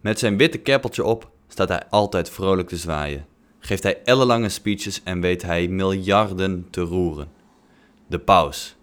[0.00, 3.26] Met zijn witte keppeltje op staat hij altijd vrolijk te zwaaien.
[3.58, 7.28] Geeft hij ellenlange speeches en weet hij miljarden te roeren.
[8.06, 8.76] De paus.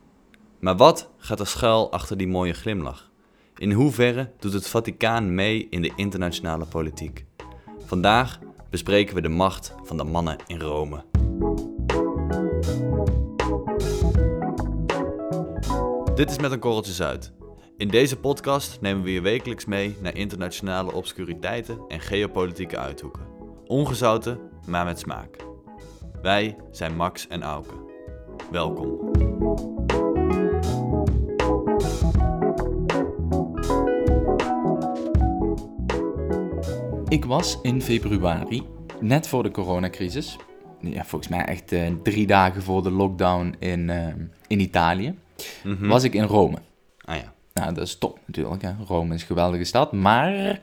[0.60, 3.10] Maar wat gaat er schuil achter die mooie glimlach?
[3.58, 7.26] In hoeverre doet het Vaticaan mee in de internationale politiek?
[7.86, 8.40] Vandaag
[8.70, 11.04] bespreken we de macht van de mannen in Rome.
[16.16, 17.32] Dit is met een korreltje zout.
[17.78, 23.22] In deze podcast nemen we je wekelijks mee naar internationale obscuriteiten en geopolitieke uithoeken.
[23.66, 25.36] Ongezouten, maar met smaak.
[26.22, 27.74] Wij zijn Max en Auke.
[28.52, 29.00] Welkom.
[37.08, 38.64] Ik was in februari,
[39.00, 40.38] net voor de coronacrisis,
[40.82, 44.08] ja, volgens mij echt eh, drie dagen voor de lockdown in, eh,
[44.48, 45.16] in Italië,
[45.64, 45.88] Mhm.
[45.88, 46.58] was ik in Rome.
[47.06, 47.34] Ah ja.
[47.58, 48.62] Nou, dat is top natuurlijk.
[48.62, 48.72] Hè.
[48.88, 49.92] Rome is een geweldige stad.
[49.92, 50.60] Maar,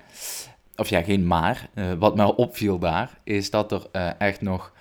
[0.76, 1.68] of ja, geen maar.
[1.74, 4.72] eh, wat mij opviel daar, is dat er eh, echt nog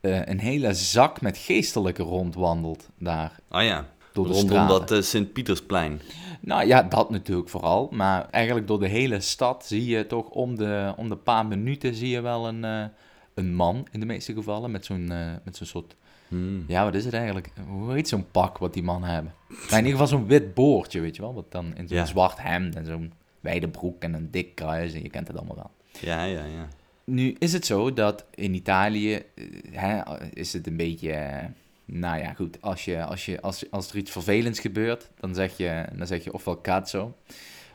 [0.00, 3.86] eh, een hele zak met geestelijke rondwandelt daar Ah ja.
[4.12, 6.00] door Rondom dat Sint-Pietersplein.
[6.40, 7.88] Nou ja, dat natuurlijk vooral.
[7.90, 11.94] Maar eigenlijk door de hele stad zie je toch om de, om de paar minuten
[11.94, 12.90] zie je wel een,
[13.34, 15.06] een man, in de meeste gevallen, met zo'n
[15.44, 15.96] met zo'n soort...
[16.28, 16.64] Hmm.
[16.68, 17.48] Ja, wat is het eigenlijk?
[17.68, 19.34] Hoe heet zo'n pak wat die mannen hebben?
[19.48, 21.34] Nou, in ieder geval zo'n wit boordje, weet je wel?
[21.34, 22.04] Wat dan in zo'n Ja.
[22.04, 24.92] zwart hemd en zo'n wijde broek en een dik kruis.
[24.94, 25.70] En je kent het allemaal wel.
[26.00, 26.68] Ja, ja, ja.
[27.04, 30.00] Nu is het zo dat in Italië eh, hè,
[30.32, 31.10] is het een beetje.
[31.12, 31.44] eh,
[31.84, 32.60] nou ja, goed.
[32.60, 36.24] Als, je, als, je, als, als er iets vervelends gebeurt, dan zeg je, dan zeg
[36.24, 37.14] je ofwel cazzo.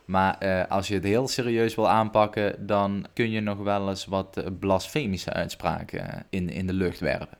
[0.05, 4.05] Maar eh, als je het heel serieus wil aanpakken, dan kun je nog wel eens
[4.05, 7.37] wat blasfemische uitspraken in, in de lucht werpen.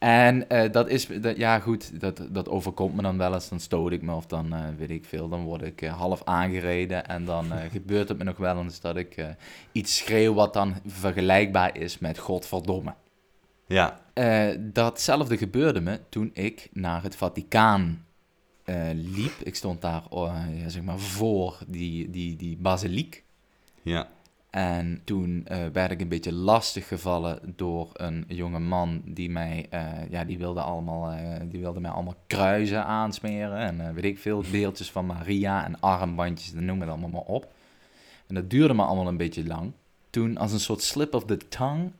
[0.00, 3.48] En eh, dat is, dat, ja goed, dat, dat overkomt me dan wel eens.
[3.48, 5.28] Dan stoot ik me of dan eh, weet ik veel.
[5.28, 7.06] Dan word ik eh, half aangereden.
[7.06, 9.24] En dan gebeurt het me nog wel eens dat ik
[9.72, 12.94] iets schreeuw wat dan vergelijkbaar is met godverdomme.
[13.66, 14.00] Ja.
[14.58, 18.04] Datzelfde gebeurde me toen ik naar het Vaticaan
[18.94, 19.32] liep.
[19.42, 23.24] Ik stond daar oh, ja, zeg maar voor die, die, die basiliek.
[23.82, 24.08] Ja.
[24.50, 29.66] En toen eh, werd ik een beetje lastig gevallen door een jonge man die mij,
[29.70, 33.58] eh, ja, die wilde, allemaal, eh, die wilde mij allemaal kruisen aansmeren.
[33.58, 37.52] En weet ik veel, beeldjes van Maria en armbandjes, dan noem het allemaal maar op.
[38.26, 39.72] En dat duurde me allemaal een beetje lang.
[40.10, 41.90] Toen, als een soort slip of the tongue,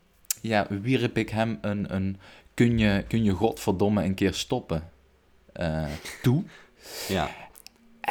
[0.40, 2.16] ja, wierp ik hem een, een
[2.54, 4.82] kun, je, kun je godverdomme een keer stoppen
[6.22, 6.44] toe.
[7.08, 7.30] Ja.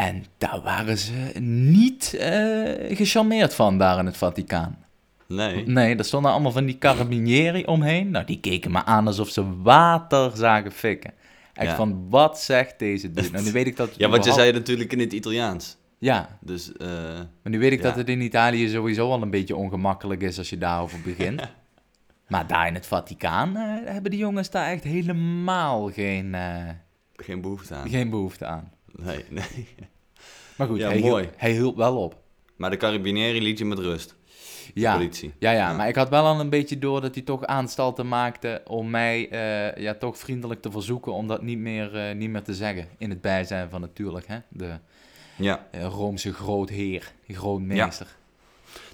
[0.08, 4.78] En daar waren ze niet eh gecharmeerd van, daar in het Vaticaan.
[5.28, 5.68] Nee.
[5.68, 8.12] Nee, er stonden allemaal van die carabinieri omheen.
[8.12, 11.14] Nou, die keken me aan alsof ze water zagen fikken.
[11.54, 11.76] Echt Ja.
[11.76, 13.30] van, wat zegt deze dude?
[13.32, 13.96] Nou, nu weet ik dat...
[13.98, 15.78] Ja, want je zei het natuurlijk in het Italiaans.
[15.98, 16.88] Ja, Dus, eh,
[17.42, 17.84] maar nu weet ik Ja.
[17.84, 21.42] dat het in Italië sowieso al een beetje ongemakkelijk is als je daarover begint.
[22.28, 26.36] maar daar in het Vaticaan eh, hebben die jongens daar echt helemaal geen,
[27.16, 27.90] geen behoefte aan.
[27.90, 28.72] geen behoefte aan.
[29.04, 29.68] Nee, nee.
[30.56, 31.24] Maar goed, Ja, hij, mooi.
[31.24, 32.18] Hielp, hij hielp wel op.
[32.56, 34.16] Maar de Carabinieri liet je met rust.
[34.74, 35.34] De Ja, politie.
[35.40, 35.74] Ja, ja, Ja.
[35.74, 39.30] maar ik had wel al een beetje door dat hij toch aanstalten maakte om mij
[39.30, 42.88] eh, ja, toch vriendelijk te verzoeken om dat niet meer, eh, niet meer te zeggen.
[42.98, 44.74] In het bijzijn van natuurlijk hè, de
[45.36, 45.68] Ja.
[45.72, 48.08] eh, Roomse grootheer, grootmeester.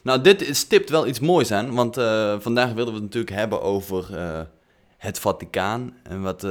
[0.04, 1.96] Nou, dit is- stipt wel iets moois aan, want
[2.44, 4.08] vandaag willen we het natuurlijk hebben over
[4.98, 5.94] het Vaticaan.
[6.04, 6.42] En wat,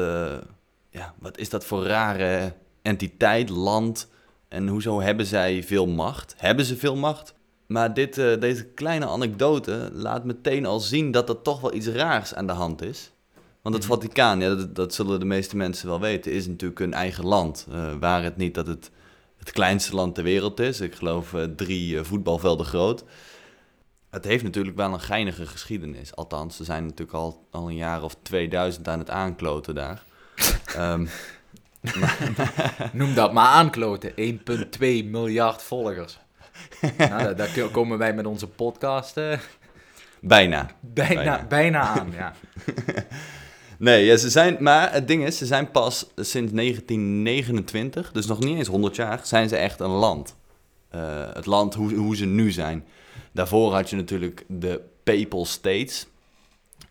[0.90, 2.52] ja, wat is dat voor rare
[2.84, 4.08] entiteit, land
[4.48, 6.34] en hoezo hebben zij veel macht?
[6.36, 7.34] Hebben ze veel macht?
[7.66, 11.86] Maar dit, eh, deze kleine anekdote laat meteen al zien dat er toch wel iets
[11.86, 13.10] raars aan de hand is.
[13.62, 13.94] Want het Mhm.
[13.94, 17.66] Vaticaan, ja, dat, dat zullen de meeste mensen wel weten, is natuurlijk een eigen land.
[17.72, 18.90] Eh waar het niet dat het
[19.38, 20.80] het kleinste land ter wereld is.
[20.80, 23.04] Ik geloof eh, drie voetbalvelden groot.
[24.10, 26.16] Het heeft natuurlijk wel een geinige geschiedenis.
[26.16, 30.02] Althans, ze zijn natuurlijk al, al een jaar of 2000 aan het aankloten daar.
[30.76, 31.06] Ehm,
[32.92, 36.18] Noem dat maar aankloten, 1,2 miljard volgers.
[36.98, 39.38] nou, daar, komen wij met onze podcast eh,
[40.20, 40.70] bijna.
[40.80, 41.46] bijna, Bijna.
[41.48, 41.80] bijna.
[41.80, 42.12] aan.
[42.16, 42.32] Ja.
[43.78, 48.38] Nee, ja, ze zijn, maar het ding is, ze zijn pas sinds 1929, dus nog
[48.38, 50.36] niet eens 100 jaar, zijn ze echt een land.
[50.88, 51.00] Eh,
[51.32, 52.84] het land hoe, hoe ze nu zijn.
[53.32, 56.06] Daarvoor had je natuurlijk de Papal States.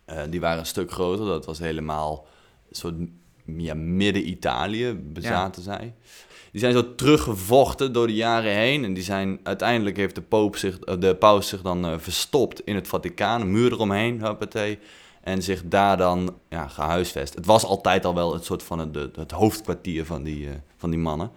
[0.04, 1.26] Eh, die waren een stuk groter.
[1.26, 2.26] Dat was helemaal
[2.68, 2.94] een soort
[3.44, 5.94] ja, midden-Italië bezaten zij.
[6.54, 8.84] Die zijn zo teruggevochten door de jaren heen.
[8.84, 12.60] En die zijn, uiteindelijk heeft de, poop zich, eh, de paus zich dan eh, verstopt
[12.60, 13.40] in het Vaticaan.
[13.40, 14.78] Een muur eromheen, hoppatee.
[15.20, 17.34] En zich daar dan ja, gehuisvest.
[17.34, 20.90] Het was altijd al wel het soort van het, het, hoofdkwartier van die, eh, van
[20.90, 21.30] die mannen.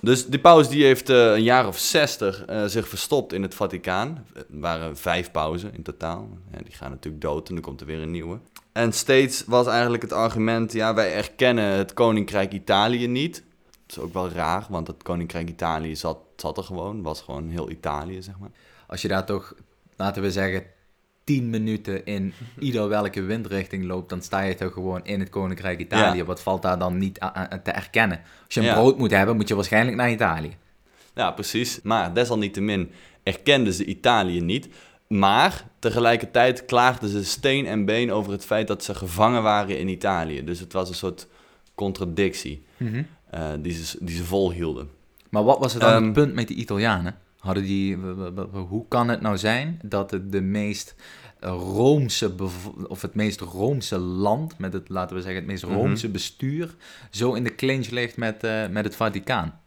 [0.00, 4.26] Dus die paus die heeft een jaar of zestig zich verstopt in het Vaticaan.
[4.34, 6.28] Er waren vijf pauzen in totaal.
[6.52, 8.38] Ja, die gaan natuurlijk dood en dan komt er weer een nieuwe.
[8.72, 13.44] En steeds was eigenlijk het argument, ja, wij erkennen het Koninkrijk Italië niet.
[13.86, 17.48] Dat is ook wel raar, want het Koninkrijk Italië zat, zat er gewoon, was gewoon
[17.48, 18.50] heel Italië, zeg maar.
[18.86, 19.54] Als je daar toch,
[19.96, 20.64] laten we zeggen,
[21.24, 25.80] 10 minuten in ieder welke windrichting loopt, dan sta je toch gewoon in het Koninkrijk
[25.80, 26.16] Italië.
[26.16, 26.24] Ja.
[26.24, 27.14] Wat valt daar dan niet
[27.62, 28.20] te erkennen?
[28.44, 28.74] Als je een Ja.
[28.74, 30.56] brood moet hebben, moet je waarschijnlijk naar Italië.
[31.14, 31.80] Ja, precies.
[31.82, 32.90] Maar desalniettemin
[33.22, 34.68] erkenden ze Italië niet.
[35.18, 39.88] Maar tegelijkertijd klaagden ze steen en been over het feit dat ze gevangen waren in
[39.88, 40.44] Italië.
[40.44, 41.26] Dus het was een soort
[41.74, 42.64] contradictie
[43.30, 44.88] eh, die, ze, die ze volhielden.
[45.30, 47.14] Maar wat was het dan Ehm, het punt met die Italianen?
[47.38, 47.96] Hadden die,
[48.52, 50.94] hoe kan het nou zijn dat het de meest
[51.40, 52.34] roomse,
[52.88, 55.74] of het meest roomse land, met het, laten we zeggen, het meest Mhm.
[55.74, 56.74] roomse bestuur,
[57.10, 59.60] zo in de clinch ligt met, eh, met het Vaticaan?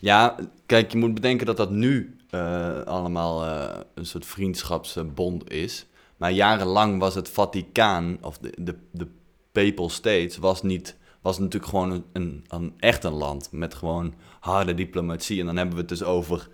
[0.00, 5.86] Ja, kijk, je moet bedenken dat dat nu eh, allemaal eh, een soort vriendschapsbond is.
[6.16, 9.06] Maar jarenlang was het Vaticaan, of de, de, de
[9.52, 14.14] Papal States, was, niet, was natuurlijk gewoon een, een, een echt een land met gewoon
[14.40, 15.40] harde diplomatie.
[15.40, 16.48] En dan hebben we het dus over,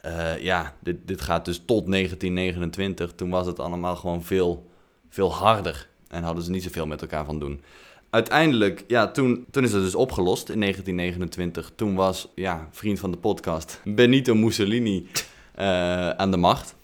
[0.00, 3.14] eh, ja, dit, dit gaat dus tot 1929.
[3.14, 4.70] Toen was het allemaal gewoon veel,
[5.08, 7.62] veel harder en hadden ze niet zoveel met elkaar van doen.
[8.10, 11.72] Uiteindelijk, ja, toen, toen is het dus opgelost in 1929.
[11.74, 15.06] Toen was, ja, vriend van de podcast, Benito Mussolini
[15.54, 16.74] eh, aan de macht.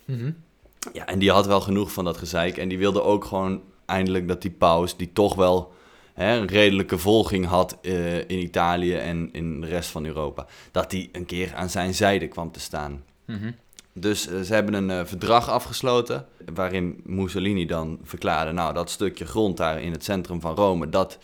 [0.93, 2.56] Ja, en die had wel genoeg van dat gezeik.
[2.56, 5.73] En die wilde ook gewoon eindelijk dat die paus, die toch wel
[6.12, 10.91] hè, een redelijke volging had eh, in Italië en in de rest van Europa, dat
[10.91, 13.05] die een keer aan zijn zijde kwam te staan.
[13.25, 13.50] Mhm.
[13.96, 19.25] Dus eh, ze hebben een eh, verdrag afgesloten waarin Mussolini dan verklaarde, nou dat stukje
[19.26, 21.19] grond daar in het centrum van Rome, dat,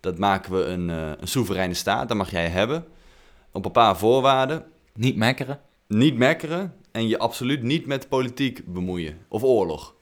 [0.00, 2.84] dat maken we een, eh, een soevereine staat, dat mag jij hebben.
[3.52, 5.60] Op een paar voorwaarden, Niet mekkeren?
[5.86, 9.94] niet mekkeren en je absoluut niet met politiek bemoeien of oorlog.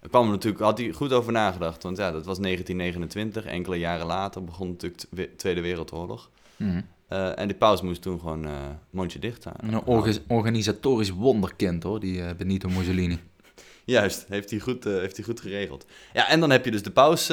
[0.00, 3.76] Daar kwam er natuurlijk, had hij goed over nagedacht, want ja, dat was 1929, enkele
[3.78, 6.30] jaren later begon natuurlijk de we- Tweede Wereldoorlog.
[6.56, 6.80] Mhm.
[7.08, 8.52] Eh, en die paus moest toen gewoon eh
[8.90, 9.68] mondje dicht houden.
[9.72, 13.18] Een orga- organisatorisch wonderkind hoor, die eh, Benito Mussolini.
[13.84, 15.86] Juist, heeft hij, goed, heeft hij goed geregeld.
[16.12, 17.26] Ja, en dan heb je dus de paus,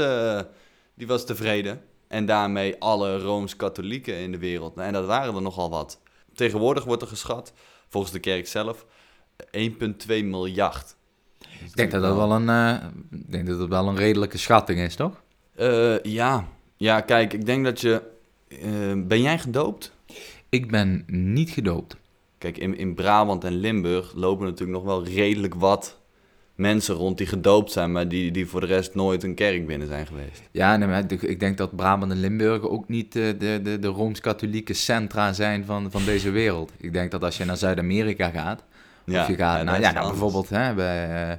[0.94, 1.82] die was tevreden.
[2.08, 4.76] En daarmee alle Rooms-Katholieken in de wereld.
[4.76, 6.00] Nou, en dat waren er nogal wat.
[6.36, 7.54] Tegenwoordig wordt er geschat,
[7.90, 8.86] volgens de kerk zelf,
[9.52, 10.96] 1,2 miljard.
[11.40, 12.46] Ik denk dat dat wel een,
[13.10, 15.22] denk dat dat wel een redelijke schatting is, toch?
[16.04, 16.48] Ja.
[16.78, 18.02] ja, kijk, ik denk dat je...
[18.62, 19.92] eh, ben jij gedoopt?
[20.50, 21.96] Ik ben niet gedoopt.
[22.38, 26.02] Kijk, in, in Brabant en Limburg lopen natuurlijk nog wel redelijk wat
[26.56, 27.92] mensen rond die gedoopt zijn...
[27.92, 30.42] maar die, die voor de rest nooit een kerk binnen zijn geweest.
[30.52, 33.88] Ja, nee, maar ik denk dat Brabant en Limburg ook niet eh, de, de, de
[33.88, 36.72] Rooms-Katholieke centra zijn van, van deze wereld.
[36.78, 38.64] Ik denk dat als je naar Zuid-Amerika gaat,
[39.08, 41.38] of je gaat dat naar, ja, nou, bijvoorbeeld hè, bij, eh,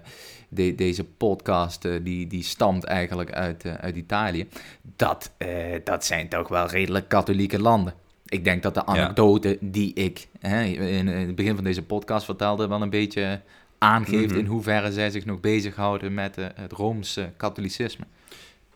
[0.55, 4.49] de- deze podcast, eh, die, die stamt eigenlijk uit, eh, uit Italië.
[4.97, 5.49] Dat, eh,
[5.85, 7.95] dat zijn toch wel redelijk katholieke landen.
[8.27, 12.25] Ik denk dat de anekdote die ik hè, in, in het begin van deze podcast
[12.25, 13.41] vertelde, wel een beetje
[13.79, 14.39] aangeeft Mhm.
[14.39, 18.05] in hoeverre zij zich nog bezighouden met het Roomse katholicisme.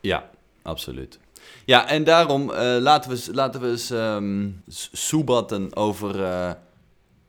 [0.01, 0.29] Ja,
[0.61, 1.19] absoluut.
[1.65, 6.15] Ja, en daarom laten we laten we eens ehm, s- soebatten over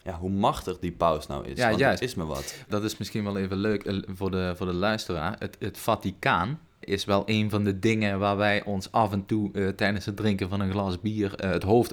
[0.05, 1.59] ja, hoe machtig die paus nou is.
[1.59, 2.01] Ja, Want juist.
[2.01, 2.55] het is me wat.
[2.69, 5.37] Dat is misschien wel even leuk eh, voor de, voor de luisteraar.
[5.39, 9.51] Het, het Vaticaan is wel een van de dingen waar wij ons af en toe
[9.53, 11.93] eh, tijdens het drinken van een glas bier eh, het, hoofd,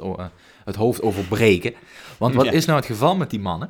[0.65, 1.73] het hoofd over breken.
[2.17, 2.51] Want wat Ja.
[2.51, 3.69] is nou het geval met die mannen?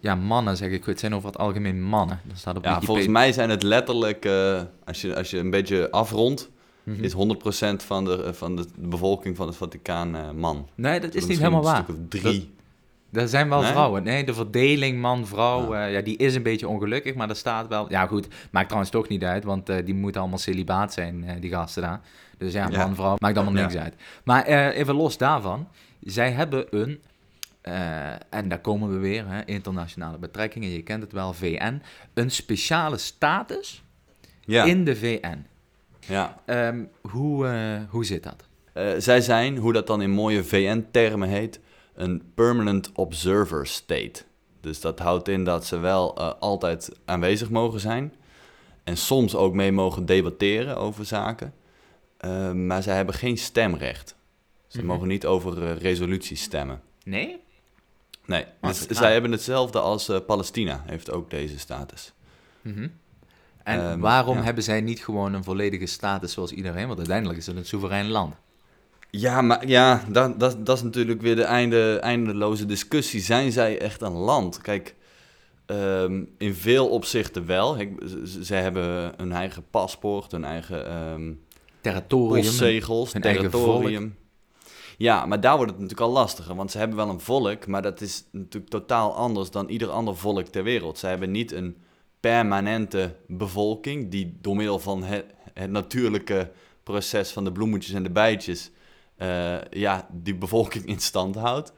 [0.00, 2.20] Ja, mannen zeg ik, het zijn over het algemeen mannen.
[2.24, 2.86] Dat staat op Ja, Wikipedia.
[2.86, 4.26] volgens mij zijn het letterlijk,
[4.84, 6.52] als, je, als je een beetje afrondt,
[6.84, 7.04] Mhm.
[7.04, 7.16] is 100%
[7.84, 10.68] van de, van de bevolking van het Vaticaan man.
[10.74, 11.82] Nee, dat is niet helemaal een waar.
[11.82, 12.54] stuk of drie.
[13.14, 13.70] Er zijn wel Nee?
[13.70, 14.02] vrouwen.
[14.02, 15.86] Nee, de verdeling man-vrouw, Ja.
[15.86, 17.90] eh, ja, die is een beetje ongelukkig, maar er staat wel...
[17.90, 21.34] Ja, goed, maakt trouwens toch niet uit, want eh, die moeten allemaal celibaat zijn, eh,
[21.40, 22.00] die gasten daar.
[22.38, 22.78] Dus ja, Ja.
[22.78, 23.82] man-vrouw, maakt allemaal niks Ja.
[23.82, 23.94] uit.
[24.24, 25.68] Maar even los daarvan,
[26.00, 27.00] zij hebben een...
[28.30, 31.82] en daar komen we weer, hè, internationale betrekkingen, je kent het wel, VN.
[32.14, 33.82] Een speciale status
[34.44, 35.46] Ja, in de VN.
[36.00, 36.36] ja.
[36.44, 37.48] Ehm, hoe,
[37.88, 38.44] hoe zit dat?
[39.02, 41.60] Zij zijn, hoe dat dan in mooie VN-termen heet,
[41.94, 44.22] een permanent observer state.
[44.60, 48.14] Dus dat houdt in dat ze wel eh, altijd aanwezig mogen zijn.
[48.84, 51.54] En soms ook mee mogen debatteren over zaken.
[52.16, 54.14] Eh, maar zij hebben geen stemrecht.
[54.66, 54.86] Ze Mhm.
[54.86, 56.80] mogen niet over eh, resoluties stemmen.
[57.04, 57.42] Nee?
[58.26, 58.96] Nee, dus ah.
[58.96, 62.12] zij hebben hetzelfde als Palestina, heeft ook deze status.
[62.62, 62.88] Mhm.
[63.62, 64.42] En Ehm, waarom ja.
[64.42, 66.86] hebben zij niet gewoon een volledige status zoals iedereen?
[66.86, 68.34] Want uiteindelijk is het een soeverein land.
[69.16, 73.20] Ja, maar ja, dat, dat, dat is natuurlijk weer de einde, eindeloze discussie.
[73.20, 74.60] Zijn zij echt een land?
[74.60, 74.94] Kijk,
[75.66, 77.74] ehm, in veel opzichten wel.
[77.74, 77.92] Kijk,
[78.24, 81.32] ze, ze hebben een eigen paspoort, een eigen ehm
[81.80, 82.44] Territorium.
[82.44, 84.16] postzegels, hun eigen territorium.
[84.96, 86.54] Ja, maar daar wordt het natuurlijk al lastiger.
[86.54, 90.16] Want ze hebben wel een volk, maar dat is natuurlijk totaal anders dan ieder ander
[90.16, 90.98] volk ter wereld.
[90.98, 91.76] Ze hebben niet een
[92.20, 96.50] permanente bevolking die door middel van het, het natuurlijke
[96.82, 98.70] proces van de bloemetjes en de bijtjes...
[99.16, 101.72] eh, ja, die bevolking in stand houdt.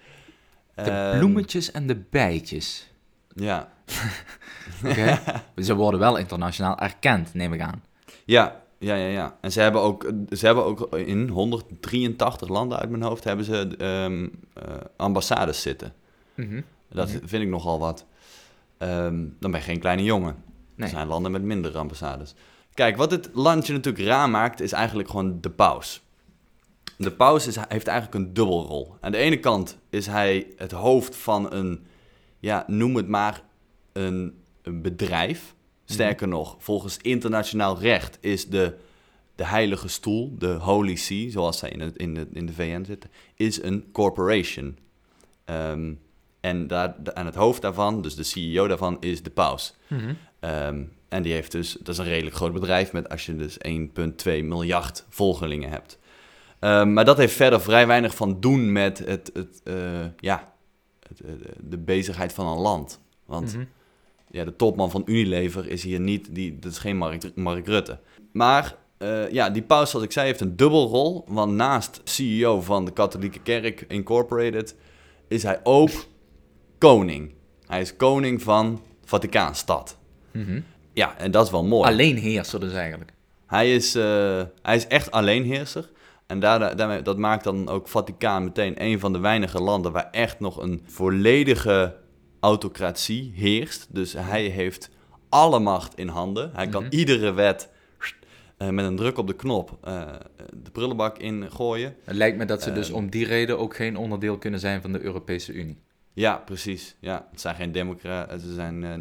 [0.74, 2.90] De Ehm, bloemetjes en de bijtjes.
[3.34, 3.72] Ja.
[4.86, 5.20] Oké.
[5.56, 7.82] Ze worden wel internationaal erkend, neem ik aan.
[8.24, 9.36] Ja, ja, ja, ja.
[9.40, 13.74] En ze hebben ook, ze hebben ook in 183 landen uit mijn hoofd hebben ze
[13.78, 15.92] ehm, eh, ambassades zitten.
[16.90, 17.18] Dat Mhm.
[17.26, 18.06] vind ik nogal wat.
[18.78, 20.36] Ehm, dan ben je geen kleine jongen.
[20.74, 20.88] Nee.
[20.88, 22.34] Er zijn landen met minder ambassades.
[22.74, 26.02] Kijk, wat het landje natuurlijk raar maakt, is eigenlijk gewoon de paus.
[26.96, 28.96] De paus is, heeft eigenlijk een dubbelrol.
[29.00, 31.86] Aan de ene kant is hij het hoofd van een,
[32.38, 33.42] ja, noem het maar,
[33.92, 35.54] een, een bedrijf.
[35.84, 38.76] Sterker nog, volgens internationaal recht is de,
[39.34, 42.84] de heilige stoel, de Holy See, zoals zij in, het, in, de, in de VN
[42.84, 44.78] zitten, is een corporation.
[45.44, 45.92] Ehm,
[46.40, 49.74] en daar, aan het hoofd daarvan, dus de CEO daarvan, is de paus.
[49.86, 50.14] Mhm.
[50.40, 53.58] Ehm, en die heeft dus, dat is een redelijk groot bedrijf met als je dus
[53.58, 55.98] 1,2 miljard volgelingen hebt.
[56.66, 59.74] Ehm, maar dat heeft verder vrij weinig van doen met het, het, eh,
[60.18, 60.52] ja,
[61.08, 61.20] het,
[61.60, 63.00] de bezigheid van een land.
[63.26, 63.64] Want Mhm.
[64.30, 67.98] ja, de topman van Unilever is hier niet, die, dat is geen Mark, Mark Rutte.
[68.32, 71.24] Maar eh, ja, die paus, zoals ik zei, heeft een dubbelrol.
[71.28, 74.74] Want naast CEO van de Katholieke Kerk Incorporated
[75.28, 75.90] is hij ook
[76.78, 77.32] koning.
[77.66, 79.98] Hij is koning van Vaticaanstad.
[80.30, 80.60] Mhm.
[80.92, 81.88] Ja, en dat is wel mooi.
[81.88, 83.12] Alleen heerser dus eigenlijk.
[83.46, 85.88] Hij is, eh, hij is echt alleenheerser.
[86.26, 90.08] En daar, daarmee, dat maakt dan ook Vaticaan meteen een van de weinige landen waar
[90.10, 91.96] echt nog een volledige
[92.40, 93.86] autocratie heerst.
[93.90, 94.90] Dus hij heeft
[95.28, 96.50] alle macht in handen.
[96.54, 96.92] Hij kan Mhm.
[96.94, 97.68] iedere wet
[98.56, 100.02] eh, met een druk op de knop eh,
[100.62, 101.94] de prullenbak ingooien.
[102.04, 102.96] Het lijkt me dat ze dus Ehm.
[102.96, 105.78] om die reden ook geen onderdeel kunnen zijn van de Europese Unie.
[106.12, 106.96] Ja, precies.
[107.00, 108.40] Ja, het zijn geen democraten.
[108.40, 108.84] Ze zijn.
[108.84, 108.92] eh,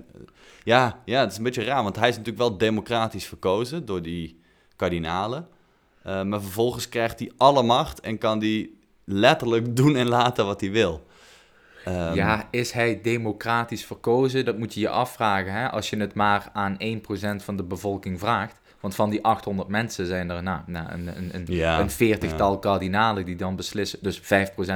[0.64, 4.02] ja, ja, het is een beetje raar, want hij is natuurlijk wel democratisch verkozen door
[4.02, 4.40] die
[4.76, 5.48] kardinalen.
[6.06, 8.70] Eh, maar vervolgens krijgt hij alle macht en kan hij
[9.04, 11.06] letterlijk doen en laten wat hij wil.
[11.86, 14.46] Ehm, ja, is hij democratisch verkozen?
[14.46, 15.70] Dat moet je je afvragen, hè?
[15.70, 18.60] als je het maar aan 1% van de bevolking vraagt.
[18.80, 22.60] Want van die 800 mensen zijn er nou, nou, een, een, een, Ja, een veertigtal
[22.60, 24.00] kardinalen die dan beslissen.
[24.02, 24.24] Dus 5%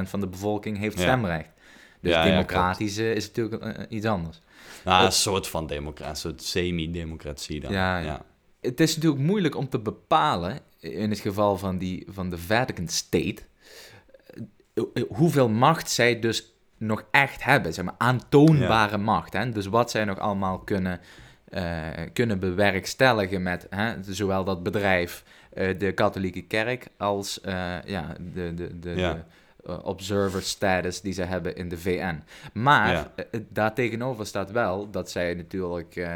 [0.03, 1.49] van de bevolking heeft stemrecht.
[2.01, 4.41] Dus Ja, democratisch eh, is natuurlijk iets anders.
[4.85, 7.71] nou, een soort van democratie, een soort semi-democratie dan.
[7.71, 8.21] Ja, ja.
[8.61, 12.87] Het is natuurlijk moeilijk om te bepalen, in het geval van, die, van de Vatican
[12.87, 13.41] State,
[14.73, 17.73] eh, eh, hoeveel macht zij dus nog echt hebben.
[17.73, 19.33] Zeg maar, aantoonbare macht.
[19.33, 19.49] Hè?
[19.49, 20.99] Dus wat zij nog allemaal kunnen,
[21.49, 25.23] eh, kunnen bewerkstelligen met hè, zowel dat bedrijf,
[25.77, 27.39] de katholieke kerk, als
[27.85, 29.13] ja, de, de, de, Ja.
[29.13, 29.19] de
[29.65, 32.23] eh, observer status die ze hebben in de VN.
[32.53, 33.11] Maar Ja.
[33.15, 36.07] eh, eh, daartegenover staat wel dat zij natuurlijk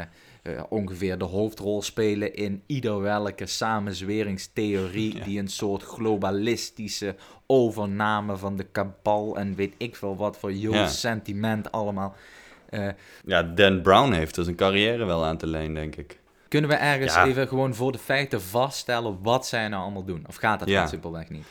[0.68, 5.24] ongeveer de hoofdrol spelen in ieder welke samenzweringstheorie Ja.
[5.24, 7.14] die een soort globalistische
[7.46, 10.86] overname van de kabal en weet ik veel wat voor Joods Ja.
[10.86, 12.14] sentiment allemaal.
[13.26, 16.20] Ja, Dan Brown heeft dus een carrière wel aan te leen, denk ik.
[16.48, 20.24] kunnen we ergens even gewoon voor de feiten vaststellen wat zij nou allemaal doen?
[20.28, 21.44] Of gaat dat simpelweg niet?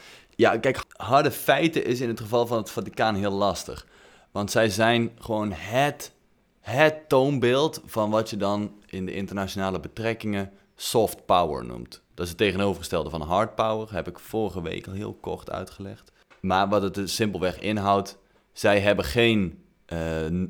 [0.44, 3.88] Ja, kijk, harde feiten is in het geval van het Vaticaan heel lastig.
[4.32, 6.14] Want zij zijn gewoon het,
[6.60, 12.02] het toonbeeld van wat je dan in de internationale betrekkingen soft power noemt.
[12.14, 16.12] Dat is het tegenovergestelde van hard power, heb ik vorige week al heel kort uitgelegd.
[16.42, 18.18] Maar wat het dus simpelweg inhoudt,
[18.54, 20.00] zij hebben geen eh,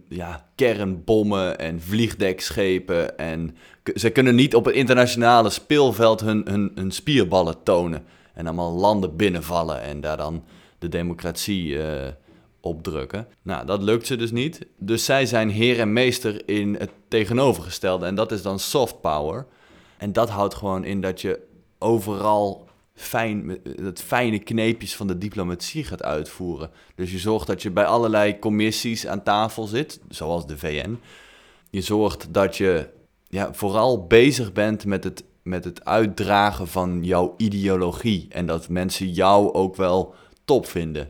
[0.09, 3.17] ja, kernbommen en vliegdekschepen.
[3.17, 3.57] En
[3.95, 8.05] ze kunnen niet op het internationale speelveld hun, hun, hun spierballen tonen.
[8.33, 10.43] En allemaal landen binnenvallen en daar dan
[10.79, 12.11] de democratie eh,
[12.59, 13.27] opdrukken.
[13.41, 14.65] Nou, dat lukt ze dus niet.
[14.77, 18.05] Dus zij zijn heer en meester in het tegenovergestelde.
[18.05, 19.45] En dat is dan soft power.
[19.97, 21.39] En dat houdt gewoon in dat je
[21.79, 26.69] overal fijn, het fijne kneepjes van de diplomatie gaat uitvoeren.
[26.95, 30.99] Dus je zorgt dat je bij allerlei commissies aan tafel zit, zoals de VN.
[31.69, 32.89] Je zorgt dat je
[33.27, 38.25] ja, vooral bezig bent met het, met het uitdragen van jouw ideologie.
[38.29, 41.09] En dat mensen jou ook wel top vinden.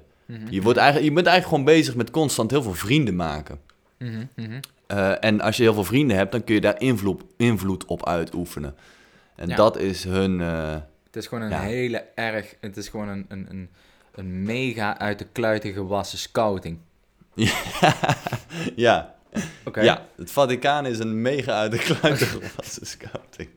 [0.49, 3.59] Je, wordt eigenlijk, je bent eigenlijk gewoon bezig met constant heel veel vrienden maken.
[3.97, 4.59] Mhm, mhm.
[4.87, 8.05] Eh, en als je heel veel vrienden hebt, dan kun je daar invloed, invloed op
[8.07, 8.75] uitoefenen.
[9.35, 9.55] En Ja.
[9.55, 10.41] dat is hun...
[10.41, 10.75] eh,
[11.05, 11.59] Het is gewoon een Ja.
[11.61, 13.69] hele erg, het is gewoon een, een, een
[14.15, 16.77] een mega uit de kluiten gewassen scouting.
[18.75, 19.12] ja,
[19.65, 19.81] Oké.
[19.81, 23.49] ja, het Vaticaan is een mega uit de kluiten gewassen scouting.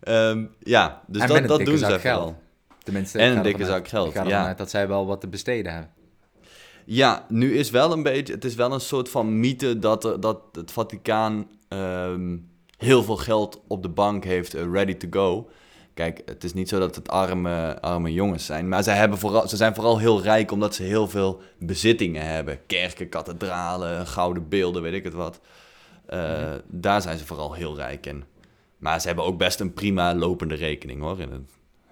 [0.00, 2.00] Ehm, ja, dus En dat, dat doen geld.
[2.00, 2.42] vooral.
[2.82, 4.54] Tenminste, En een dikke zak geld, ja.
[4.54, 5.90] dat zij wel wat te besteden hebben.
[6.84, 10.20] Ja, nu is wel een beetje, het is wel een soort van mythe dat, er,
[10.20, 12.36] dat het Vaticaan ehm,
[12.76, 15.48] heel veel geld op de bank heeft, eh, ready to go.
[15.94, 19.48] Kijk, het is niet zo dat het arme, arme jongens zijn, maar zij hebben vooral,
[19.48, 22.58] ze zijn vooral heel rijk omdat ze heel veel bezittingen hebben.
[22.66, 25.40] Kerken, kathedralen, gouden beelden, weet ik het wat.
[26.06, 28.24] Eh, Daar zijn ze vooral heel rijk in.
[28.78, 31.40] Maar ze hebben ook best een prima lopende rekening hoor, in het,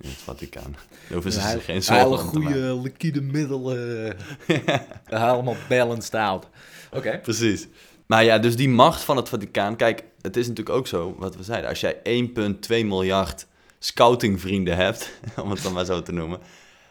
[0.00, 0.72] in het Vaticaan.
[0.72, 2.52] Daar hoeven ze zich geen zorgen maken.
[2.52, 4.16] goede liquide middelen.
[5.04, 6.46] Helemaal balanced out.
[6.92, 7.18] Oké.
[7.22, 7.68] Precies.
[8.06, 9.76] Maar ja, dus die macht van het Vaticaan.
[9.76, 11.68] Kijk, het is natuurlijk ook zo, wat we zeiden.
[11.70, 13.46] Als jij 1,2 miljard
[13.84, 15.12] scoutingvrienden hebt,
[15.42, 16.40] om het dan maar zo te noemen.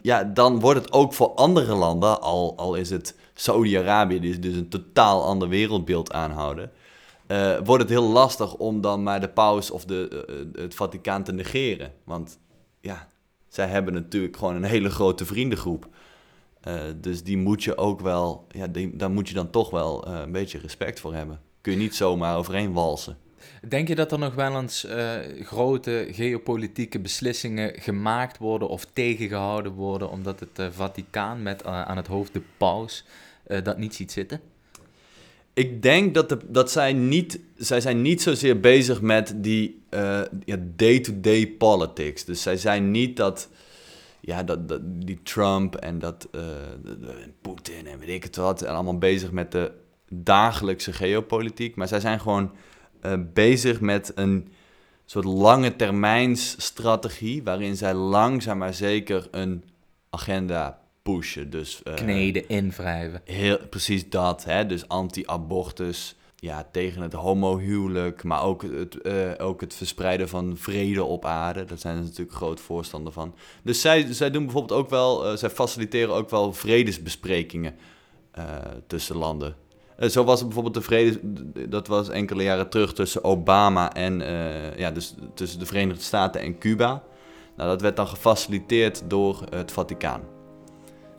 [0.02, 4.56] Ja, dan wordt het ook voor andere landen, al, al is het Saudi-Arabië, die dus
[4.56, 6.72] een totaal ander wereldbeeld aanhouden.
[7.28, 11.24] eh, wordt het heel lastig om dan maar de paus of de, eh, het Vaticaan
[11.24, 11.94] te negeren.
[12.04, 12.40] Want
[12.82, 13.10] ja,
[13.48, 15.88] zij hebben natuurlijk gewoon een hele grote vriendengroep.
[16.62, 20.06] Eh, dus die moet je ook wel, ja, die, daar moet je dan toch wel
[20.06, 21.40] eh, een beetje respect voor hebben.
[21.62, 23.18] Kun je niet zomaar overheen walsen.
[23.68, 29.72] Denk je dat er nog wel eens eh, grote geopolitieke beslissingen gemaakt worden of tegengehouden
[29.72, 33.06] worden omdat het eh, Vaticaan met eh, aan het hoofd de paus
[33.64, 34.42] dat niet ziet zitten?
[35.54, 39.82] Ik denk dat, de, dat zij niet, zij zijn niet zozeer bezig met die
[40.46, 42.26] ja, day-to-day politics.
[42.26, 43.50] Dus zij zijn niet dat,
[44.20, 46.28] ja, dat, die Trump en dat
[47.42, 49.72] Poetin en weet ik het wat, en allemaal bezig met de
[50.10, 51.76] dagelijkse geopolitiek.
[51.76, 52.52] Maar zij zijn gewoon
[53.02, 54.54] eh, bezig met een
[55.06, 59.64] soort lange termijns strategie, waarin zij langzaam maar zeker een
[60.10, 61.50] agenda pushen.
[61.50, 63.22] Dus, eh, Kneden, invrijven.
[63.26, 64.66] Heel, precies dat, hè?
[64.66, 71.04] dus anti-abortus, ja, tegen het homohuwelijk, maar ook het, eh, ook het verspreiden van vrede
[71.04, 71.66] op aarde.
[71.66, 73.36] Daar zijn ze natuurlijk groot voorstander van.
[73.64, 77.76] Dus zij, zij doen bijvoorbeeld ook wel, zij faciliteren ook wel vredesbesprekingen
[78.88, 79.56] tussen landen.
[80.02, 81.20] Eh, zo was het bijvoorbeeld de vrede,
[81.70, 86.42] dat was enkele jaren terug tussen Obama en, eh, ja, dus tussen de Verenigde Staten
[86.42, 87.04] en Cuba.
[87.56, 90.22] Nou, dat werd dan gefaciliteerd door het Vaticaan.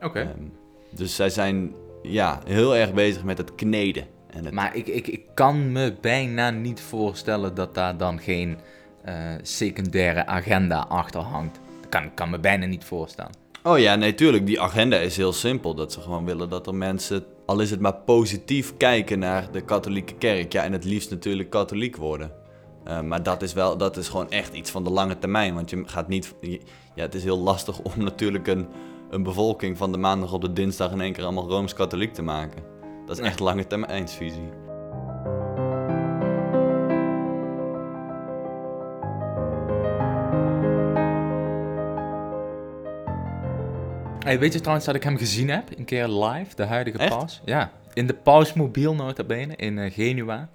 [0.00, 0.20] Oké.
[0.20, 0.48] Ehm,
[0.90, 4.06] dus zij zijn ja, heel erg bezig met het kneden.
[4.30, 4.54] En het...
[4.54, 8.58] Maar ik, ik, ik kan me bijna niet voorstellen dat daar dan geen
[9.04, 11.60] eh, secundaire agenda achter hangt.
[11.80, 13.41] Dat kan, kan me bijna niet voorstellen.
[13.64, 14.46] Oh ja, nee, tuurlijk.
[14.46, 15.74] Die agenda is heel simpel.
[15.74, 19.60] Dat ze gewoon willen dat er mensen, al is het maar positief, kijken naar de
[19.60, 20.52] katholieke kerk.
[20.52, 22.32] Ja, en het liefst natuurlijk katholiek worden.
[22.84, 25.54] Eh, maar dat is, wel, dat is gewoon echt iets van de lange termijn.
[25.54, 26.34] Want je gaat niet...
[26.40, 26.60] je-
[26.94, 28.66] Ja, het is heel lastig om natuurlijk een,
[29.10, 32.62] een bevolking van de maandag op de dinsdag in één keer allemaal Rooms-katholiek te maken.
[33.06, 34.48] Dat is echt lange termijnsvisie.
[44.22, 47.10] Hey, weet je trouwens dat ik hem gezien heb, een keer live, de huidige Echt?
[47.10, 47.40] paus?
[47.44, 50.48] Ja, in de pausmobiel nota bene, in eh, Genua.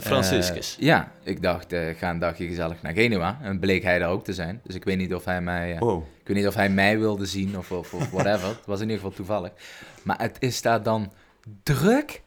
[0.00, 0.76] Franciscus.
[0.78, 3.38] Eh, ja, ik dacht, eh, ga een dagje gezellig naar Genua.
[3.42, 4.60] En bleek hij daar ook te zijn.
[4.64, 6.02] Dus ik weet niet of hij mij, wow.
[6.20, 8.48] ik weet niet of hij mij wilde zien of, of, of whatever.
[8.56, 9.50] het was in ieder geval toevallig.
[10.02, 11.12] Maar het is daar dan
[11.62, 12.22] druk.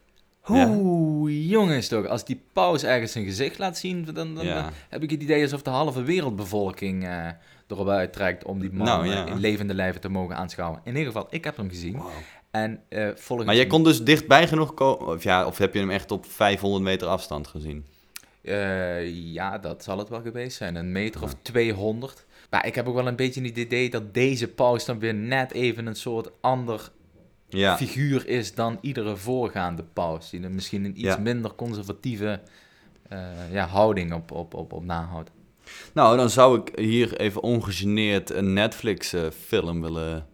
[0.49, 2.07] Oeh, jongens toch.
[2.07, 4.71] Als die paus ergens zijn gezicht laat zien, dan, dan Ja.
[4.89, 7.27] heb ik het idee alsof de halve wereldbevolking eh
[7.67, 9.25] erop uittrekt om die man Nou, eh, ja.
[9.25, 10.79] in levende lijven te mogen aanschouwen.
[10.83, 11.95] In ieder geval, ik heb hem gezien.
[11.97, 12.07] Wow.
[12.51, 15.07] En eh volgens Maar jij kon dus dichtbij genoeg komen?
[15.07, 17.85] Of, ja, of heb je hem echt op 500 meter afstand gezien?
[19.33, 20.75] Ja, dat zal het wel geweest zijn.
[20.75, 22.25] Een meter of 200.
[22.49, 25.51] Maar ik heb ook wel een beetje het idee dat deze paus dan weer net
[25.51, 26.91] even een soort ander
[27.57, 30.29] Ja, figuur is dan iedere voorgaande paus.
[30.29, 31.17] Die er misschien een iets Ja.
[31.17, 32.41] minder conservatieve
[33.09, 35.31] eh, ja, houding op, op, op, op nahoudt.
[35.93, 40.27] nou dan zou ik hier even ongegeneerd een Netflix-film willen,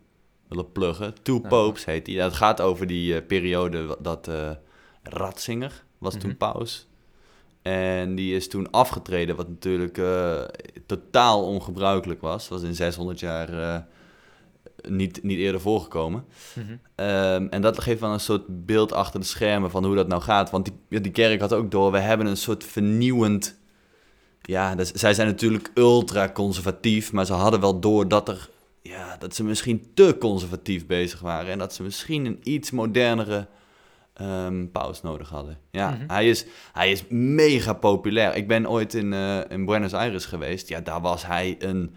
[0.48, 1.14] willen pluggen.
[1.22, 1.40] Two.
[1.40, 2.18] Popes heet die.
[2.18, 4.50] Dat gaat over die eh, periode dat eh
[5.04, 6.38] Ratzinger was toen Mhm.
[6.38, 6.88] paus.
[7.62, 10.02] En die is toen afgetreden, wat natuurlijk
[10.86, 12.48] totaal ongebruikelijk was.
[12.48, 13.50] Was in 600 jaar
[14.88, 16.26] niet, niet eerder voorgekomen.
[16.96, 20.22] Ehm, en dat geeft wel een soort beeld achter de schermen van hoe dat nou
[20.22, 20.50] gaat.
[20.50, 23.58] Want die, die kerk had ook door, we hebben een soort vernieuwend...
[24.42, 28.50] Ja, dus, zij zijn natuurlijk ultra conservatief, maar ze hadden wel door dat, er,
[28.82, 31.52] ja, dat ze misschien te conservatief bezig waren.
[31.52, 33.48] En dat ze misschien een iets modernere
[34.14, 35.58] ehm, paus nodig hadden.
[35.72, 36.04] Ja, Mhm.
[36.08, 38.36] hij, is, hij is mega populair.
[38.36, 40.68] Ik ben ooit in, eh, in Buenos Aires geweest.
[40.68, 41.94] Ja, daar was hij een...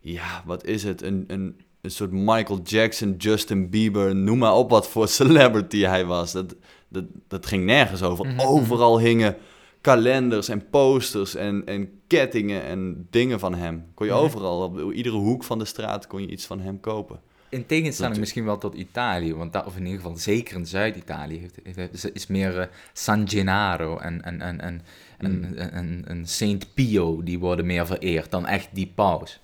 [0.00, 1.02] Ja, wat is het?
[1.02, 6.04] Een, een een soort Michael Jackson, Justin Bieber, noem maar op wat voor celebrity hij
[6.04, 6.32] was.
[6.32, 6.54] Dat,
[6.88, 8.26] dat, dat ging nergens over.
[8.26, 8.40] Mhm.
[8.40, 9.36] Overal hingen
[9.80, 13.84] kalenders en posters en, en kettingen en dingen van hem.
[13.94, 14.22] Kon je Mhm.
[14.22, 17.20] overal, op iedere hoek van de straat kon je iets van hem kopen.
[17.48, 20.66] In tegenstelling Dat- misschien wel tot Italië, want dat, of in ieder geval zeker in
[20.66, 24.82] Zuid-Italië, heeft, is, meer eh, San Gennaro en, en, en, en,
[25.20, 25.26] Mm.
[25.56, 29.40] en, en, en Saint Pio, die worden meer vereerd dan echt die paus.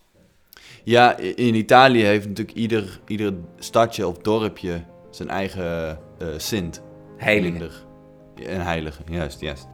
[0.87, 6.83] Ja, in Italië heeft natuurlijk ieder, ieder stadje of dorpje zijn eigen eh sint.
[7.17, 7.51] Heilige.
[7.51, 7.87] Minder.
[8.35, 9.67] Ja, Een heilige, juist, juist.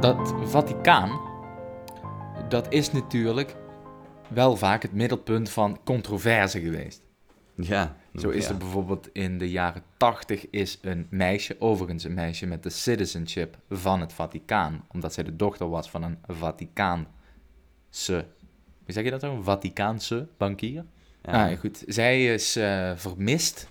[0.00, 1.20] Dat Vaticaan,
[2.48, 3.56] dat is natuurlijk
[4.28, 7.02] wel vaak het middelpunt van controverse geweest.
[7.54, 7.96] Ja.
[8.14, 8.50] Zo is ja.
[8.50, 13.58] er bijvoorbeeld in de jaren 80 is een meisje, overigens een meisje met de citizenship
[13.70, 17.06] van het Vaticaan, omdat zij de dochter was van een Vaticaanse,
[18.84, 19.22] hoe zeg je dat?
[19.22, 20.84] Een Vaticaanse bankier.
[21.22, 21.30] Ja.
[21.30, 23.68] Nou goed, zij is eh, vermist.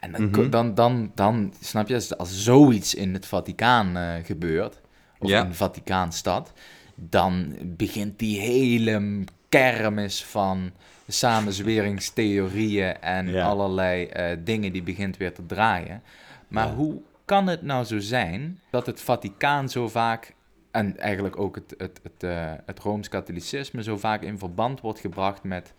[0.00, 0.50] En dan, Mhm.
[0.50, 4.80] dan, dan, dan, snap je, als- zoiets in het Vaticaan eh, gebeurt,
[5.18, 5.40] of Ja.
[5.40, 6.52] in een Vaticaanstad,
[6.94, 10.70] dan begint die hele kermis van
[11.08, 13.46] samenzweringstheorieën en Ja.
[13.46, 16.02] allerlei eh, dingen die begint weer te draaien.
[16.48, 16.74] Maar Ja.
[16.74, 20.34] hoe kan het nou zo zijn dat het Vaticaan zo vaak,
[20.70, 25.42] en eigenlijk ook het, het, het, eh, het Rooms-Katholicisme, zo vaak in verband wordt gebracht
[25.42, 25.72] met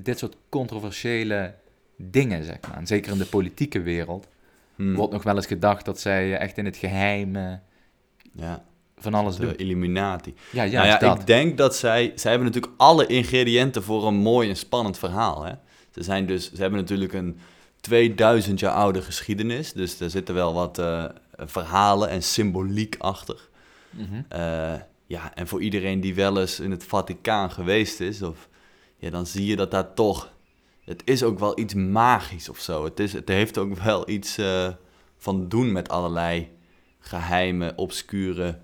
[0.00, 1.54] dit soort controversiële
[1.96, 2.76] dingen, zeg maar.
[2.76, 4.28] En zeker in de politieke wereld
[4.76, 4.94] Hm.
[4.94, 7.52] wordt nog wel eens gedacht dat zij echt in het geheim eh,
[8.32, 8.64] ja.
[9.02, 9.56] Van alles De doen.
[9.56, 10.34] Illuminati.
[10.50, 11.20] Ja, nou juist ja, dat.
[11.20, 12.12] ik denk dat zij...
[12.14, 15.52] Zij hebben natuurlijk alle ingrediënten voor een mooi en spannend verhaal, hè.
[15.90, 17.38] Ze, zijn dus, ze hebben natuurlijk een
[17.80, 19.72] 2000 jaar oude geschiedenis.
[19.72, 21.04] Dus er zitten wel wat eh,
[21.36, 23.48] verhalen en symboliek achter.
[23.90, 24.22] Mhm.
[24.28, 24.74] Eh,
[25.06, 28.48] ja, en voor iedereen die wel eens in het Vaticaan geweest is, of,
[28.96, 30.32] ja, dan zie je dat daar toch...
[30.84, 32.84] Het is ook wel iets magisch of zo.
[32.84, 34.68] Het, is, het heeft ook wel iets eh,
[35.18, 36.50] van doen met allerlei
[36.98, 38.58] geheime, obscure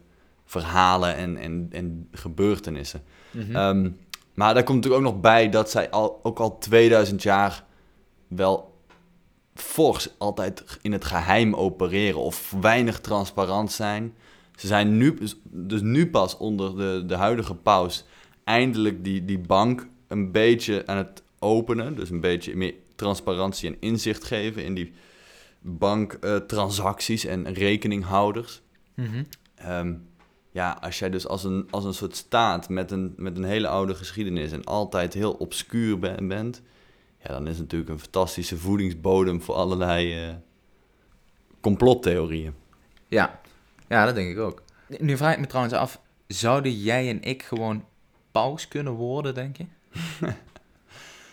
[0.48, 3.02] verhalen en, en, en gebeurtenissen.
[3.30, 3.56] Mhm.
[3.56, 3.90] Ehm,
[4.34, 7.64] maar daar komt natuurlijk ook nog bij dat zij al, ook al 2000 jaar
[8.28, 8.76] wel
[9.54, 14.14] fors altijd in het geheim opereren of weinig transparant zijn.
[14.56, 18.04] Ze zijn nu, dus nu pas onder de, de huidige paus
[18.44, 21.94] eindelijk die, die bank een beetje aan het openen.
[21.96, 24.92] Dus een beetje meer transparantie en inzicht geven in die
[25.60, 28.62] banktransacties en rekeninghouders.
[28.94, 29.22] Mhm.
[29.54, 29.94] Ehm,
[30.50, 33.68] ja, als jij dus als een, als een soort staat met een, met een hele
[33.68, 36.62] oude geschiedenis en altijd heel obscuur ben- bent,
[37.22, 40.34] ja, dan is het natuurlijk een fantastische voedingsbodem voor allerlei eh,
[41.60, 42.54] complottheorieën.
[43.08, 43.40] Ja.
[43.88, 44.62] ja, dat denk ik ook.
[44.98, 47.84] Nu vraag ik me trouwens af, zouden jij en ik gewoon
[48.32, 49.64] paus kunnen worden, denk je?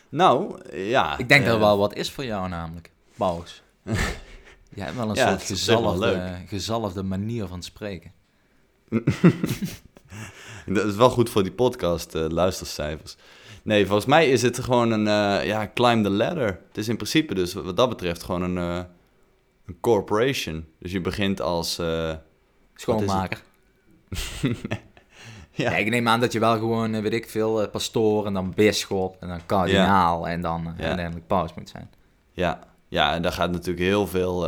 [0.10, 1.18] Nou, ja.
[1.18, 3.62] Ik denk dat eh, er wel wat is voor jou namelijk, paus.
[4.76, 8.12] Jij hebt wel een Ja, soort gezalfde, gezalfde manier van spreken.
[10.66, 13.16] Dat is wel goed voor die podcast, eh, luistercijfers.
[13.64, 16.46] Nee, volgens mij is het gewoon een, eh, ja, climb the ladder.
[16.68, 18.84] Het is in principe dus wat dat betreft gewoon een, eh,
[19.66, 20.66] een corporation.
[20.80, 21.82] Dus je begint als...
[22.76, 23.42] Schoonmaker.
[24.42, 24.78] ja,
[25.52, 29.18] Ja, ik neem aan dat je wel gewoon, weet ik veel, pastoor en dan bisschop
[29.20, 30.84] en dan kardinaal en dan Ja.
[30.84, 31.90] uiteindelijk paus moet zijn.
[32.32, 34.48] Ja, ja, en daar gaat natuurlijk heel veel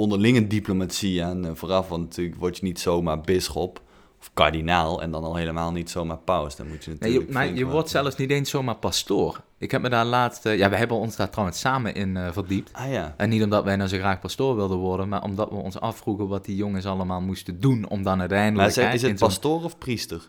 [0.00, 1.88] onderlinge diplomatie aan eh, vooraf.
[1.88, 3.80] Want natuurlijk word je niet zomaar bisschop
[4.20, 6.56] of kardinaal en dan al helemaal niet zomaar paus.
[6.56, 7.26] Dan moet je Nee, natuurlijk...
[7.28, 9.40] je, maar je wordt zelfs niet eens zomaar pastoor.
[9.58, 12.32] Ik heb me daar laatst, eh, ja, we hebben ons daar trouwens samen in eh,
[12.32, 12.72] verdiept.
[12.72, 15.54] Ah ja, En niet omdat wij nou zo graag pastoor wilden worden, maar omdat we
[15.54, 18.76] ons afvroegen wat die jongens allemaal moesten doen om dan uiteindelijk...
[18.76, 20.28] maar is, het- is pastoor of priester?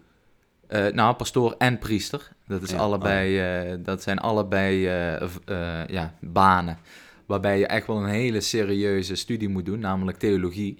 [0.93, 2.31] Nou, pastoor en priester.
[2.47, 4.81] Dat, is Ja, allebei, eh, dat zijn allebei
[5.87, 6.77] ja, banen.
[7.31, 10.77] Waarbij je echt wel een hele serieuze studie moet doen, namelijk theologie.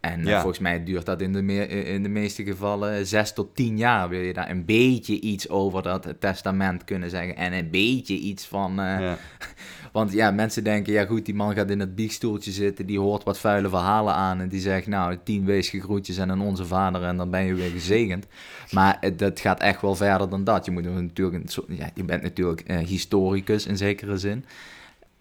[0.00, 0.40] En eh, Ja.
[0.40, 4.08] volgens mij duurt dat in de, me- in de meeste gevallen zes tot tien jaar.
[4.08, 7.36] Wil je daar een beetje iets over dat testament kunnen zeggen.
[7.36, 8.70] En een beetje iets van.
[8.80, 9.18] eh, ja.
[9.92, 13.24] Want ja, mensen denken, ja goed, die man gaat in het biechtstoeltje zitten, die hoort
[13.24, 17.02] wat vuile verhalen aan en die zegt, nou, tien weesige groetjes en een onze vader
[17.02, 18.26] en dan ben je weer gezegend.
[18.70, 20.64] Maar het, dat gaat echt wel verder dan dat.
[20.64, 24.44] Je, moet natuurlijk een ja, je bent natuurlijk eh, historicus in zekere zin.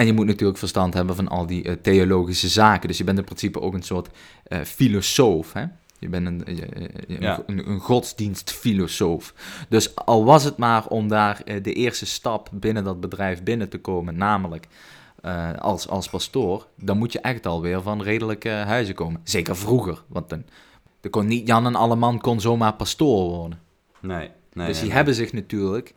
[0.01, 2.87] En je moet natuurlijk verstand hebben van al die eh, theologische zaken.
[2.87, 4.09] Dus je bent in principe ook een soort
[4.43, 5.65] eh, filosoof, hè?
[5.99, 6.57] Je bent een, eh,
[7.07, 7.43] een, Ja.
[7.45, 9.33] een, een godsdienstfilosoof.
[9.69, 13.77] Dus al was het maar om daar de eerste stap binnen dat bedrijf binnen te
[13.77, 14.67] komen, namelijk
[15.57, 19.21] als, als pastoor, dan moet je echt alweer van redelijke huizen komen.
[19.23, 20.43] Zeker vroeger, want dan,
[21.01, 23.59] dan kon niet Jan en Alleman kon zomaar pastoor worden.
[23.99, 24.29] Nee.
[24.53, 25.93] nee dus die nee, hebben zich natuurlijk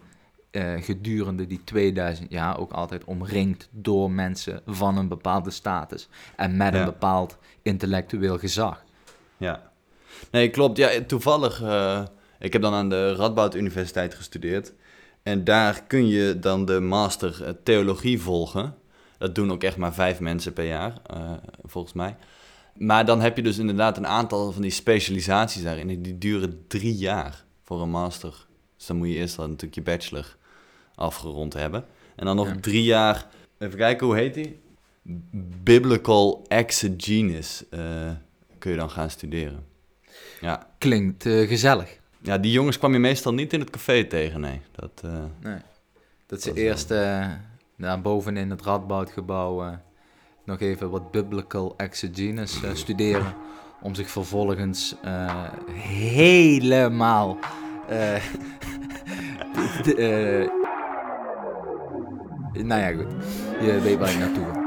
[0.54, 6.56] eh, gedurende die 2000 jaar ook altijd omringd door mensen van een bepaalde status en
[6.56, 6.78] met Ja.
[6.78, 8.84] een bepaald intellectueel gezag.
[9.36, 9.72] Ja.
[10.30, 10.76] Nee, klopt.
[10.76, 11.62] Ja, toevallig.
[11.62, 12.02] eh,
[12.38, 14.72] ik heb dan aan de Radboud Universiteit gestudeerd.
[15.22, 18.74] En daar kun je dan de master eh, theologie volgen.
[19.18, 20.92] Dat doen ook echt maar vijf mensen per jaar,
[21.62, 22.16] volgens mij.
[22.76, 25.90] Maar dan heb je dus inderdaad een aantal van die specialisaties daarin.
[25.90, 28.46] En die duren drie jaar voor een master.
[28.76, 30.36] Dus dan moet je eerst dan natuurlijk je bachelor
[30.94, 31.84] afgerond hebben.
[32.16, 32.56] En dan nog Ja.
[32.60, 33.26] drie jaar...
[33.58, 34.60] Even kijken, hoe heet die?
[35.62, 37.80] Biblical Exegesis eh,
[38.58, 39.64] kun je dan gaan studeren.
[40.40, 40.66] Ja.
[40.78, 41.98] Klinkt eh, gezellig.
[42.20, 44.60] ja, die jongens kwam je meestal niet in het café tegen, nee.
[44.72, 45.58] Dat, eh, Nee.
[46.26, 46.88] Dat ze eerst
[47.76, 49.78] daar boven in het Radboudgebouw
[50.44, 53.34] nog even wat biblical exegesis studeren.
[53.82, 54.94] Om zich vervolgens
[55.72, 57.38] helemaal.
[59.84, 60.53] de-
[62.62, 63.12] nou ja, goed.
[63.60, 64.62] Je weet waar ik naartoe.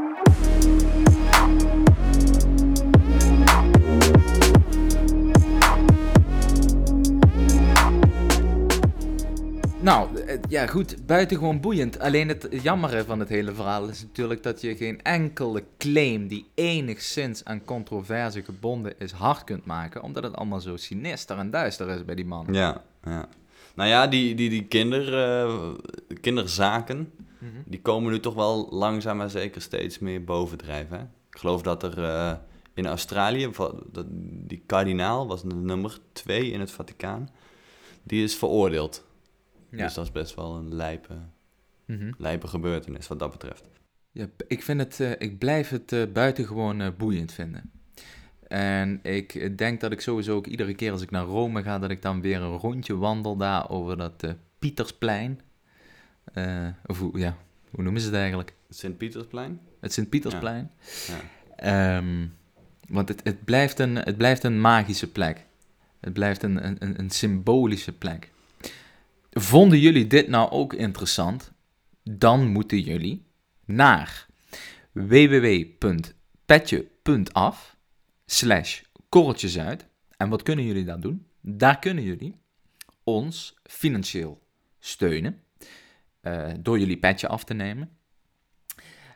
[9.81, 11.99] Nou, eh, ja goed, buitengewoon boeiend.
[11.99, 16.47] Alleen het jammere van het hele verhaal is natuurlijk dat je geen enkele claim die
[16.55, 21.89] enigszins aan controverse gebonden is hard kunt maken, omdat het allemaal zo sinister en duister
[21.89, 22.47] is bij die man.
[22.51, 23.29] ja, ja.
[23.75, 25.53] Nou ja, die, die, die kinder, eh,
[26.21, 27.11] kinderzaken.
[27.69, 30.97] Die komen nu toch wel langzaam maar zeker steeds meer bovendrijven.
[30.97, 31.03] Hè?
[31.03, 32.33] Ik geloof dat er eh,
[32.73, 33.49] in Australië,
[34.45, 37.29] die kardinaal was de nummer twee in het Vaticaan,
[38.03, 39.05] die is veroordeeld.
[39.69, 39.83] Ja.
[39.83, 41.13] Dus dat is best wel een lijpe,
[41.85, 42.11] Mhm.
[42.17, 43.69] lijpe gebeurtenis wat dat betreft.
[44.11, 47.71] Ja, ik, vind het, eh, ik blijf het eh, buitengewoon boeiend vinden.
[48.47, 51.89] En ik denk dat ik sowieso ook iedere keer als ik naar Rome ga, dat
[51.89, 55.39] ik dan weer een rondje wandel daar over dat Pietersplein.
[56.33, 57.37] Eh, of hoe, ja,
[57.71, 58.53] hoe noemen ze het eigenlijk?
[58.69, 59.59] Sint-Pietersplein?
[59.79, 60.71] Het Sint-Pietersplein.
[61.07, 61.19] Ja.
[61.55, 62.27] Ehm,
[62.87, 65.45] want het, het, blijft een, het blijft een magische plek.
[65.99, 68.31] Het blijft een, een, een- symbolische plek.
[69.31, 71.51] Vonden jullie dit nou ook interessant?
[72.03, 73.25] Dan moeten jullie
[73.65, 74.25] naar
[74.91, 77.75] www.petje.af
[78.25, 79.85] slash korreltjesuit.
[80.17, 81.25] En wat kunnen jullie daar doen?
[81.41, 82.39] Daar kunnen jullie
[83.03, 84.47] ons financieel
[84.79, 85.41] steunen
[86.59, 87.97] door jullie petje af te nemen.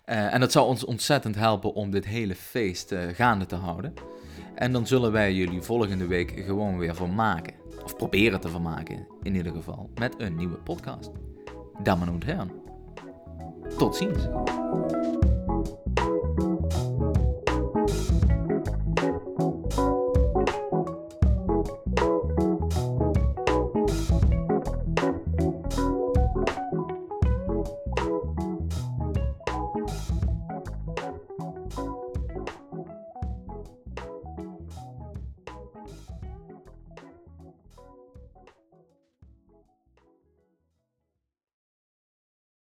[0.06, 3.94] Eh, en dat zou ons ontzettend helpen om dit hele feest eh, gaande te houden.
[4.56, 7.54] En dan zullen wij jullie volgende week gewoon weer vermaken.
[7.84, 9.90] Of proberen te vermaken, in ieder geval.
[9.96, 11.12] Met een nieuwe podcast.
[11.84, 12.52] Dames en heren.
[13.78, 14.28] Tot ziens.